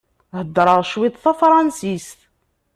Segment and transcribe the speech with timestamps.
[0.39, 2.19] Heddṛeɣ cwiṭ tafṛansist.